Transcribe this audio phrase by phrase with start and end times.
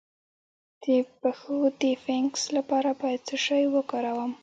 [0.83, 0.85] د
[1.21, 4.31] پښو د فنګس لپاره باید څه شی وکاروم؟